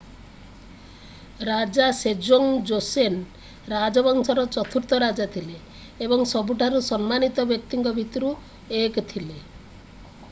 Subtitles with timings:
[1.49, 3.19] ରାଜା Sejong Joseon
[3.75, 5.61] ରାଜବଂଶର ଚତୁର୍ଥ ରାଜା ଥିଲେ
[6.07, 8.33] ଏବଂ ସବୁଠାରୁ ସମ୍ମାନିତ ବ୍ୟକ୍ତିଙ୍କ ଭିତରୁ
[8.83, 9.41] 1 ଥିଲେ